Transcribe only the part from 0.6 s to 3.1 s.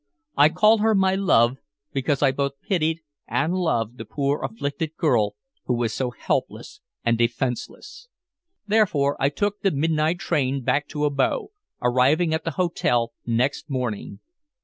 her my love because I both pitied